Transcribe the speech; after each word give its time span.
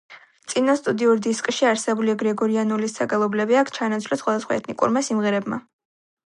წინა 0.51 0.73
სტუდიურ 0.77 1.19
დისკში 1.25 1.67
არსებული 1.71 2.15
გრეგორიანული 2.23 2.89
საგალობლები 2.93 3.59
აქ 3.63 3.71
ჩაანაცვლეს 3.77 4.23
სხვადასხვა 4.25 4.59
ეთნიკურმა 4.63 5.05
სიმღერებმა. 5.11 5.63